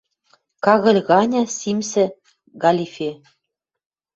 Кагыль 0.65 1.01
ганьы 1.09 1.41
симсӹ 1.57 2.05
галифе. 2.63 3.11